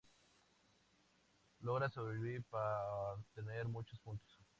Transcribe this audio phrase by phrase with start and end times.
[1.59, 4.41] Logra sobrevivir por tener muchos puntos.